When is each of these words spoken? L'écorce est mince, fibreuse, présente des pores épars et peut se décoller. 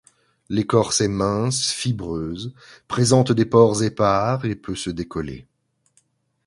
L'écorce 0.49 1.01
est 1.01 1.07
mince, 1.07 1.71
fibreuse, 1.71 2.55
présente 2.87 3.31
des 3.31 3.45
pores 3.45 3.83
épars 3.83 4.45
et 4.45 4.55
peut 4.55 4.73
se 4.75 4.89
décoller. 4.89 5.45